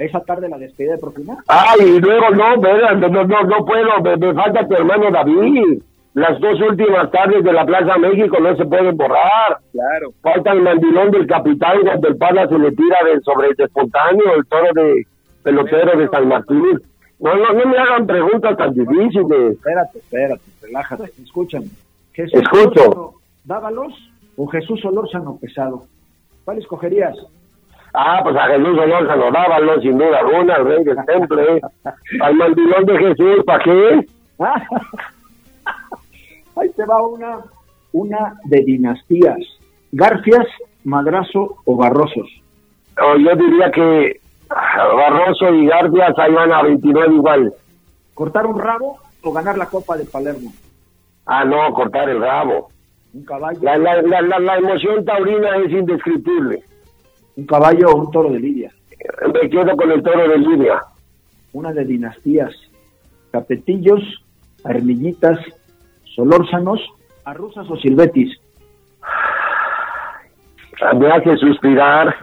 [0.00, 1.36] ¿Esa tarde la despedida de Procuna?
[1.46, 5.82] Ay, y luego no, no, no, no, no puedo, me, me falta tu hermano David
[6.14, 9.58] las dos últimas tardes de la Plaza México no se pueden borrar.
[9.70, 10.10] Claro.
[10.20, 14.34] Falta el mandilón del capitán cuando el pana se le tira de sobre el espontáneo,
[14.34, 15.06] el toro de
[15.44, 16.80] pelotero de San Martín.
[17.20, 19.52] No, no, no me hagan preguntas tan difíciles.
[19.52, 21.66] Espérate, espérate, relájate, escúchame.
[22.12, 23.14] Jesús Escucho.
[23.44, 23.92] ¿Dávalos
[24.36, 25.84] o Jesús Olórzano pesado?
[26.44, 27.16] ¿Cuál escogerías?
[27.92, 31.60] Ah, pues a Jesús Olórzano, dávalos sin duda alguna, al rey del temple.
[32.20, 34.06] Al mandilón de Jesús, ¿para qué?
[36.56, 37.38] Ahí te va una,
[37.92, 39.38] una de dinastías.
[39.92, 40.46] Garcias,
[40.84, 42.28] Madrazo o Barrosos.
[42.96, 47.54] yo diría que Barroso y Garcias ahí van a 29 igual.
[48.14, 50.52] ¿Cortar un rabo o ganar la Copa de Palermo?
[51.26, 52.68] Ah, no, cortar el rabo.
[53.14, 53.60] Un caballo.
[53.62, 56.62] La, la, la, la, emoción taurina es indescriptible.
[57.36, 58.72] Un caballo o un toro de Lidia.
[59.32, 60.80] Me quedo con el toro de Lidia.
[61.52, 62.54] Una de dinastías.
[63.30, 64.02] Capetillos,
[64.64, 65.38] armillitas,
[66.14, 66.80] solórzanos,
[67.24, 68.38] a rusas o silvetis.
[70.98, 72.14] Me hace suspirar.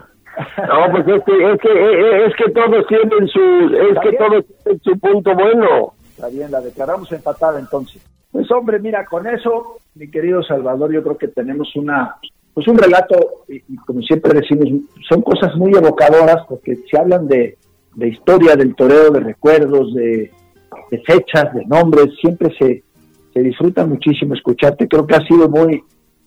[0.58, 4.82] No, pues es que, es que, es que todos tienen su, es que todos tienen
[4.84, 5.93] su punto bueno.
[6.10, 8.04] Está bien, la declaramos empatada entonces.
[8.32, 12.17] Pues hombre, mira, con eso, mi querido Salvador, yo creo que tenemos una,
[12.58, 14.67] pues un relato, y, como siempre decimos,
[15.08, 17.56] son cosas muy evocadoras porque se hablan de,
[17.93, 20.32] de historia del toreo, de recuerdos, de,
[21.06, 22.84] fechas, de nombres, siempre se,
[23.39, 24.88] disfruta muchísimo escucharte.
[24.88, 25.84] Creo que ha sido muy,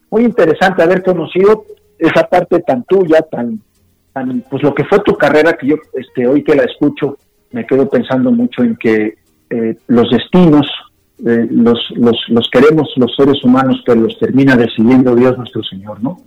[0.08, 1.64] muy interesante haber conocido
[1.98, 3.60] esa parte tan tuya, tan,
[4.12, 7.18] tan, pues lo que fue tu carrera, que yo este, hoy que la escucho,
[7.50, 9.16] me quedo pensando mucho en que
[9.50, 10.68] eh, los destinos
[11.26, 16.02] eh, los, los, los queremos los seres humanos, pero los termina decidiendo Dios nuestro Señor,
[16.02, 16.18] ¿no?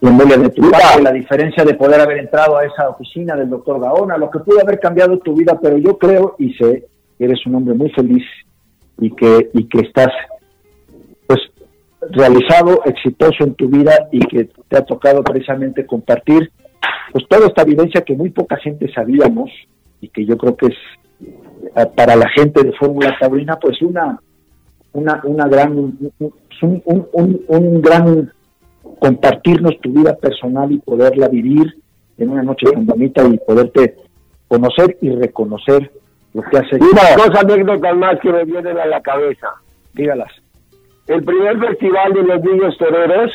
[0.00, 0.62] La de tu
[1.02, 4.60] la diferencia de poder haber entrado a esa oficina del doctor Gaona, lo que pudo
[4.60, 6.86] haber cambiado tu vida, pero yo creo y sé
[7.18, 8.22] que eres un hombre muy feliz
[9.00, 10.12] y que, y que estás
[11.26, 11.40] pues
[12.12, 16.52] realizado, exitoso en tu vida y que te ha tocado precisamente compartir
[17.12, 19.50] pues toda esta evidencia que muy poca gente sabíamos
[20.00, 20.76] y que yo creo que es
[21.96, 24.18] para la gente de Fórmula Taurina pues una
[24.92, 28.32] una, una gran un, un, un, gran
[28.98, 31.74] compartirnos tu vida personal y poderla vivir
[32.16, 33.96] en una noche tan bonita y poderte
[34.48, 35.90] conocer y reconocer
[36.34, 36.78] lo que hace.
[36.78, 39.48] dos anécdotas más que me vienen a la cabeza.
[39.94, 40.32] Dígalas.
[41.06, 43.32] El primer festival de los niños toreros,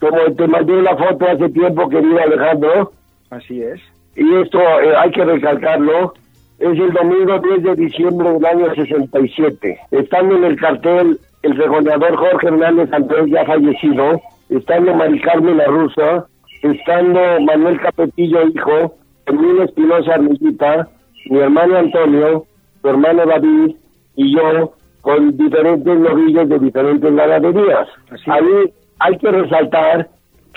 [0.00, 2.92] como te mandé la foto hace tiempo, querido Alejandro.
[3.30, 3.80] Así es.
[4.14, 6.14] Y esto eh, hay que recalcarlo.
[6.58, 9.78] Es el domingo 10 de diciembre del año 67.
[9.90, 15.66] Estando en el cartel el regoneador Jorge Hernández Andrés, ya fallecido, estando Mari Carmen La
[15.66, 16.26] Rusa,
[16.62, 18.94] estando Manuel Capetillo, hijo,
[19.26, 20.88] Emilio Espinosa Armillita,
[21.26, 22.44] mi hermano Antonio,
[22.80, 23.76] su hermano David
[24.16, 27.88] y yo, con diferentes novillos de diferentes ganaderías.
[28.26, 30.08] Ahí hay que resaltar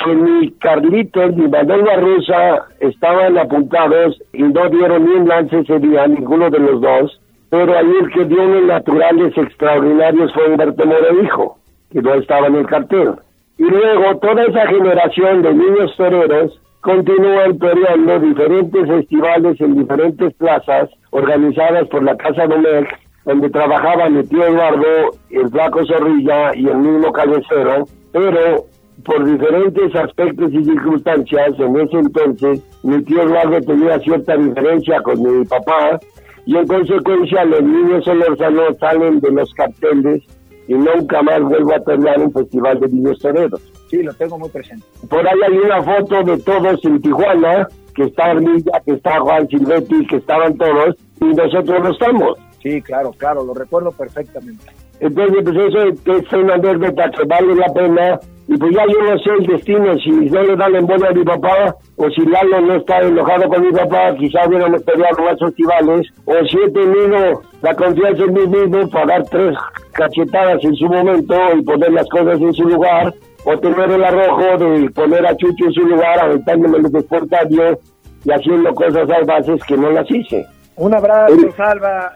[0.04, 5.80] que mi Carlitos, mi Manuel Barrosa estaban apuntados y no dieron ni un lance ese
[5.80, 10.86] día, ninguno de los dos, pero ahí el que dio unos naturales extraordinarios fue Humberto
[10.86, 11.58] Moro Hijo,
[11.92, 13.16] que no estaba en el cartel.
[13.58, 20.90] Y luego toda esa generación de niños toreros continúan toreando diferentes festivales en diferentes plazas
[21.10, 22.88] organizadas por la Casa Domecq,
[23.26, 28.69] donde trabajaban mi tío Eduardo, el flaco Zorrilla y el mismo cabecero, pero
[29.04, 35.22] por diferentes aspectos y circunstancias, en ese entonces mi tío Eduardo tenía cierta diferencia con
[35.22, 36.00] mi papá
[36.46, 40.24] y en consecuencia los niños solorzanos salen de los carteles
[40.68, 43.62] y nunca más vuelvo a tener un festival de niños toreros.
[43.90, 44.86] Sí, lo tengo muy presente.
[45.10, 49.48] Por ahí hay una foto de todos en Tijuana, que está Armilla, que está Juan
[49.48, 52.38] Silvetti, que estaban todos, y nosotros no estamos.
[52.62, 54.66] Sí, claro, claro, lo recuerdo perfectamente.
[55.00, 58.20] Entonces, pues eso es una anécdota que vale la pena.
[58.52, 61.14] Y pues ya yo no sé el destino, si no le dan en buena a
[61.14, 65.38] mi papá, o si Lalo no está enojado con mi papá, quizás hubiéramos peleado más
[65.40, 69.56] festivales, o si he tenido la confianza en mí mismo para dar tres
[69.92, 73.14] cachetadas en su momento y poner las cosas en su lugar,
[73.46, 77.80] o tener el arrojo de poner a Chucho en su lugar, aventándome el desportadio
[78.26, 80.44] y haciendo cosas bases que no las hice.
[80.76, 82.16] Un abrazo, Salva.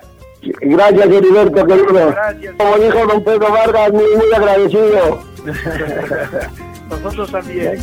[0.61, 2.11] Gracias, Heriberto, querido.
[2.11, 2.55] Gracias.
[2.57, 5.23] Como dijo don Pedro Vargas, muy, muy agradecido.
[6.89, 7.79] Nosotros también.